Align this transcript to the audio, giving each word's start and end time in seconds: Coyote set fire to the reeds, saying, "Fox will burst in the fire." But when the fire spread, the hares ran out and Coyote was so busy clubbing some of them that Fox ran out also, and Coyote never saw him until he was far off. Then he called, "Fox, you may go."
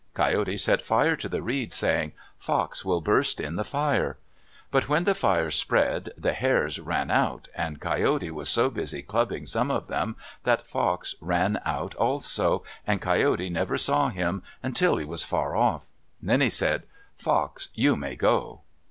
Coyote 0.15 0.57
set 0.57 0.81
fire 0.83 1.15
to 1.17 1.29
the 1.29 1.43
reeds, 1.43 1.75
saying, 1.75 2.13
"Fox 2.39 2.83
will 2.83 3.01
burst 3.01 3.39
in 3.39 3.55
the 3.55 3.63
fire." 3.63 4.17
But 4.71 4.89
when 4.89 5.03
the 5.03 5.13
fire 5.13 5.51
spread, 5.51 6.09
the 6.17 6.33
hares 6.33 6.79
ran 6.79 7.11
out 7.11 7.49
and 7.53 7.79
Coyote 7.79 8.31
was 8.31 8.49
so 8.49 8.71
busy 8.71 9.03
clubbing 9.03 9.45
some 9.45 9.69
of 9.69 9.85
them 9.87 10.15
that 10.43 10.65
Fox 10.65 11.13
ran 11.21 11.61
out 11.65 11.93
also, 11.93 12.63
and 12.87 12.99
Coyote 12.99 13.47
never 13.51 13.77
saw 13.77 14.09
him 14.09 14.41
until 14.63 14.97
he 14.97 15.05
was 15.05 15.23
far 15.23 15.55
off. 15.55 15.85
Then 16.19 16.41
he 16.41 16.49
called, 16.49 16.81
"Fox, 17.15 17.67
you 17.75 17.95
may 17.95 18.15
go." 18.15 18.61